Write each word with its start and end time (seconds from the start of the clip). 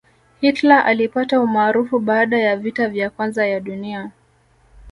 hitler 0.41 0.85
alipata 0.85 1.41
umaarufu 1.41 1.99
baada 1.99 2.39
ya 2.39 2.57
vita 2.57 2.87
vya 2.89 3.09
kwanza 3.09 3.47
ya 3.47 3.59
dunia 3.59 4.11